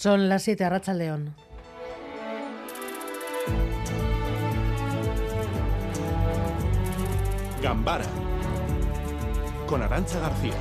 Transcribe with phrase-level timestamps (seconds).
[0.00, 1.34] Son las 7 a Racha León.
[7.60, 8.04] Gambara
[9.66, 10.52] con Arancha García.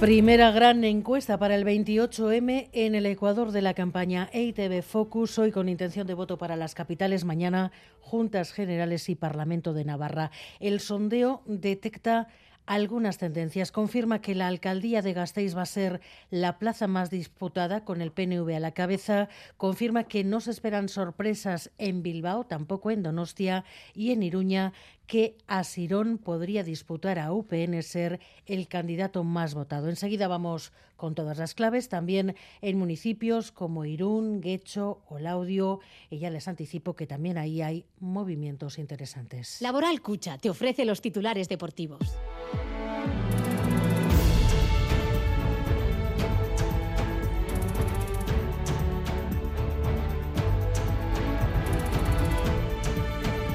[0.00, 5.52] Primera gran encuesta para el 28M en el Ecuador de la campaña EITB Focus, hoy
[5.52, 10.30] con intención de voto para las capitales, mañana Juntas Generales y Parlamento de Navarra.
[10.60, 12.28] El sondeo detecta
[12.66, 13.72] algunas tendencias.
[13.72, 16.00] Confirma que la alcaldía de Gasteiz va a ser
[16.30, 19.28] la plaza más disputada con el PNV a la cabeza.
[19.56, 23.64] Confirma que no se esperan sorpresas en Bilbao, tampoco en Donostia
[23.94, 24.72] y en Iruña
[25.06, 29.88] que Asirón podría disputar a UPN ser el candidato más votado.
[29.88, 36.18] Enseguida vamos con todas las claves, también en municipios como Irún, Guecho o Laudio, y
[36.18, 39.60] ya les anticipo que también ahí hay movimientos interesantes.
[39.60, 42.16] Laboral Cucha te ofrece los titulares deportivos.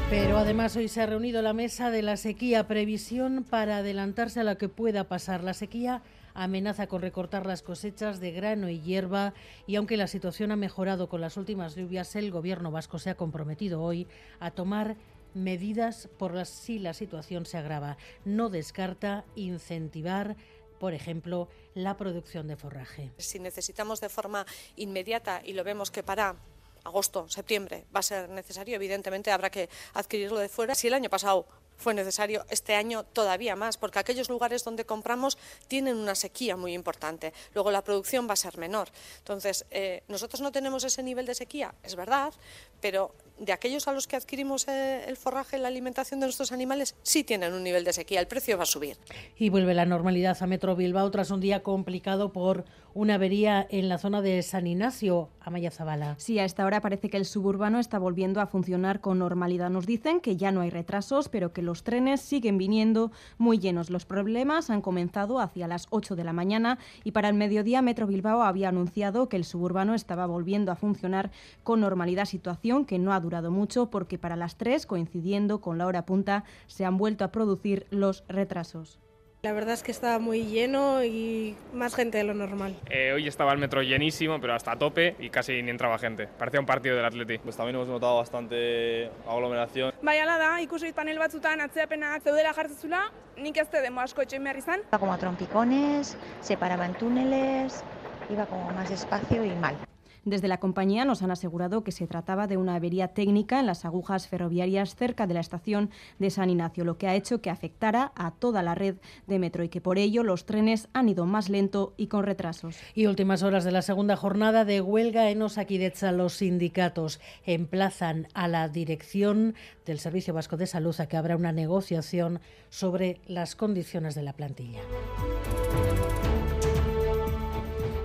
[0.09, 4.43] Pero además hoy se ha reunido la mesa de la sequía, previsión para adelantarse a
[4.43, 5.43] lo que pueda pasar.
[5.43, 6.01] La sequía
[6.33, 9.35] amenaza con recortar las cosechas de grano y hierba
[9.67, 13.15] y aunque la situación ha mejorado con las últimas lluvias, el gobierno vasco se ha
[13.15, 14.07] comprometido hoy
[14.39, 14.95] a tomar
[15.33, 17.97] medidas por las si la situación se agrava.
[18.25, 20.35] No descarta incentivar
[20.79, 23.11] por ejemplo, la producción de forraje.
[23.17, 24.45] Si necesitamos de forma
[24.77, 26.37] inmediata y lo vemos que para
[26.85, 30.73] agosto, septiembre va a ser necesario, evidentemente habrá que adquirirlo de fuera.
[30.75, 31.45] Si el año pasado
[31.77, 36.73] fue necesario este año todavía más, porque aquellos lugares donde compramos tienen una sequía muy
[36.73, 37.33] importante.
[37.53, 38.89] Luego la producción va a ser menor.
[39.19, 42.33] Entonces, eh, nosotros no tenemos ese nivel de sequía, es verdad,
[42.81, 46.95] pero de aquellos a los que adquirimos eh, el forraje, la alimentación de nuestros animales,
[47.03, 48.97] sí tienen un nivel de sequía, el precio va a subir.
[49.37, 53.87] Y vuelve la normalidad a Metro Bilbao tras un día complicado por una avería en
[53.87, 56.15] la zona de San Ignacio, Amaya Zabala.
[56.17, 59.69] Sí, a esta hora parece que el suburbano está volviendo a funcionar con normalidad.
[59.69, 63.89] Nos dicen que ya no hay retrasos, pero que los trenes siguen viniendo muy llenos.
[63.89, 68.07] Los problemas han comenzado hacia las 8 de la mañana y para el mediodía Metro
[68.07, 71.31] Bilbao había anunciado que el suburbano estaba volviendo a funcionar
[71.63, 75.87] con normalidad, situación que no ha durado mucho porque para las 3, coincidiendo con la
[75.87, 78.99] hora punta, se han vuelto a producir los retrasos.
[79.41, 82.75] La verdad es que estaba muy lleno y más gente de lo normal.
[82.89, 86.27] Eh, hoy estaba el metro llenísimo, pero hasta tope y casi ni entraba gente.
[86.27, 87.37] Parecía un partido del Atleti.
[87.37, 89.93] Pues también hemos notado bastante aglomeración.
[90.01, 94.59] Bai, ala da, ikusi panel batzutan atzeapenak zeudela jartzezula, nik ez demo asko etxein behar
[94.59, 94.83] izan.
[94.89, 97.81] Iba como a trompicones, se paraban túneles,
[98.29, 99.88] iba como más despacio y mal.
[100.29, 103.83] Desde la compañía nos han asegurado que se trataba de una avería técnica en las
[103.83, 108.11] agujas ferroviarias cerca de la estación de San Ignacio, lo que ha hecho que afectara
[108.15, 111.49] a toda la red de metro y que por ello los trenes han ido más
[111.49, 112.77] lento y con retrasos.
[112.93, 118.47] Y últimas horas de la segunda jornada de huelga en Osakidecha, los sindicatos emplazan a
[118.47, 119.55] la dirección
[119.87, 124.33] del Servicio Vasco de Salud a que habrá una negociación sobre las condiciones de la
[124.33, 124.81] plantilla.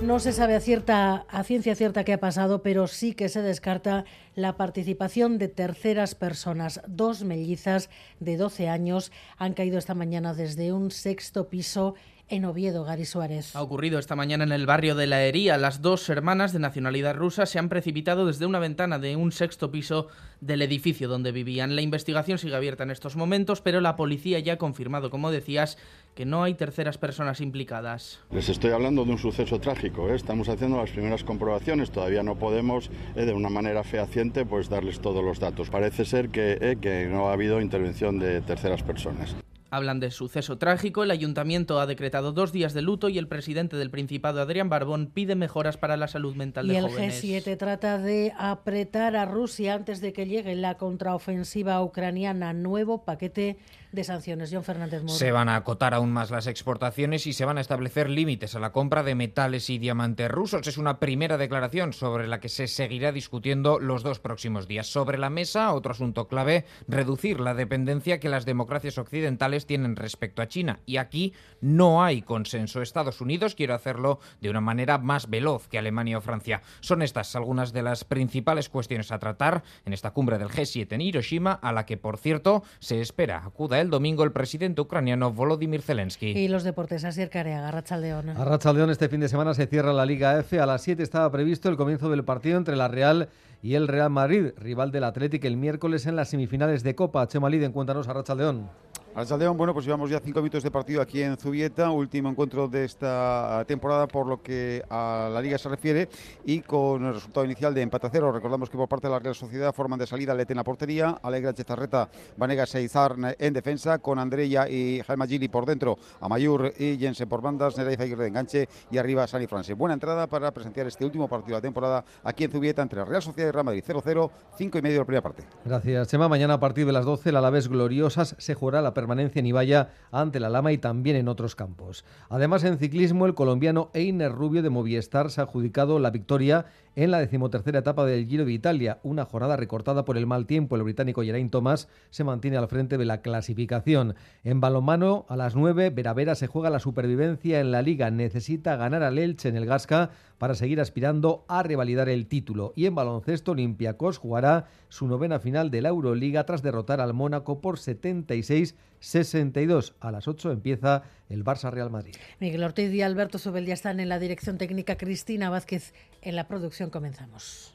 [0.05, 3.41] No se sabe a, cierta, a ciencia cierta qué ha pasado, pero sí que se
[3.41, 4.05] descarta
[4.35, 6.83] la participación de terceras personas.
[6.87, 7.89] Dos mellizas
[8.21, 11.95] de 12 años han caído esta mañana desde un sexto piso
[12.29, 13.55] en Oviedo, Gary Suárez.
[13.55, 15.59] Ha ocurrido esta mañana en el barrio de La Hería.
[15.59, 19.71] Las dos hermanas de nacionalidad rusa se han precipitado desde una ventana de un sexto
[19.71, 20.09] piso
[20.41, 21.77] del edificio donde vivían.
[21.77, 25.79] La investigación sigue abierta en estos momentos, pero la policía ya ha confirmado, como decías,
[26.15, 28.21] que no hay terceras personas implicadas.
[28.31, 30.09] Les estoy hablando de un suceso trágico.
[30.09, 30.17] ¿eh?
[30.17, 31.91] Estamos haciendo las primeras comprobaciones.
[31.91, 35.71] Todavía no podemos, eh, de una manera fehaciente, pues darles todos los datos.
[35.71, 39.37] Parece ser que, eh, que no ha habido intervención de terceras personas.
[39.75, 43.77] Hablan de suceso trágico, el ayuntamiento ha decretado dos días de luto y el presidente
[43.77, 47.25] del Principado, Adrián Barbón, pide mejoras para la salud mental de y el jóvenes.
[47.25, 52.53] G7 trata de apretar a Rusia antes de que llegue la contraofensiva ucraniana.
[52.53, 53.59] Nuevo paquete
[53.95, 54.51] de sanciones.
[54.53, 55.15] John Fernández Moro.
[55.15, 58.61] Se van a acotar aún más las exportaciones y se van a establecer límites a
[58.61, 60.67] la compra de metales y diamantes rusos.
[60.67, 64.89] Es una primera declaración sobre la que se seguirá discutiendo los dos próximos días.
[64.89, 70.43] Sobre la mesa, otro asunto clave, reducir la dependencia que las democracias occidentales tienen respecto
[70.43, 70.81] a China.
[70.87, 72.83] Y aquí no hay consenso.
[72.83, 76.63] Estados Unidos quiere hacerlo de una manera más veloz que Alemania o Francia.
[76.81, 81.01] Son estas algunas de las principales cuestiones a tratar en esta cumbre del G7 en
[81.01, 85.83] Hiroshima, a la que, por cierto, se espera acuda el domingo el presidente ucraniano Volodymyr
[85.83, 86.29] Zelensky.
[86.29, 88.31] Y los deportes, Asier Careaga, Rachaldeón.
[88.31, 90.59] A Rachaldeón este fin de semana se cierra la Liga F.
[90.61, 93.29] A las 7 estaba previsto el comienzo del partido entre la Real
[93.63, 97.27] y el Real Madrid, rival del Atlético el miércoles en las semifinales de Copa.
[97.27, 98.69] Chema Liden, cuéntanos a Rachaldeón.
[99.15, 102.85] Alchaldeón, bueno, pues llevamos ya cinco minutos de partido aquí en Zubieta, último encuentro de
[102.85, 106.09] esta temporada por lo que a la Liga se refiere
[106.45, 108.33] y con el resultado inicial de empate a cero.
[108.33, 111.21] Recordamos que por parte de la Real Sociedad forman de salida Lete en la portería,
[111.23, 116.99] Alegra Chezarreta, Vanega Seizar en defensa, con Andrea y Jaime Gili por dentro, Amayur y
[116.99, 119.75] Jensen por bandas, Nereiza de enganche y arriba Sani France.
[119.75, 123.05] Buena entrada para presenciar este último partido de la temporada aquí en Zubieta entre la
[123.05, 125.45] Real Sociedad y Real Madrid 0-0, 5 y medio de la primera parte.
[125.65, 126.29] Gracias, Chema.
[126.29, 129.91] Mañana a partir de las 12, la Alavés Gloriosas se jugará la permanencia en Ibaya
[130.11, 132.07] ante la Lama y también en otros campos.
[132.31, 136.65] Además, en ciclismo, el colombiano Einer Rubio de Movistar se ha adjudicado la victoria
[136.97, 139.01] en la decimotercera etapa del Giro de Italia.
[139.03, 140.77] Una jornada recortada por el mal tiempo.
[140.77, 144.15] El británico Geraint Thomas se mantiene al frente de la clasificación.
[144.43, 148.11] En balonmano, a las 9, Veravera se juega la supervivencia en la liga.
[148.11, 152.73] Necesita ganar al Elche en el Gasca para seguir aspirando a revalidar el título.
[152.77, 157.61] Y en baloncesto, Olympiacos jugará su novena final de la Euroliga tras derrotar al Mónaco
[157.61, 159.95] por 76-62.
[160.01, 162.15] A las 8 empieza el Barça Real Madrid.
[162.41, 165.93] Miguel Ortiz y Alberto Sobel ya están en la dirección técnica, Cristina Vázquez
[166.23, 166.89] en la producción.
[166.91, 167.73] Comenzamos.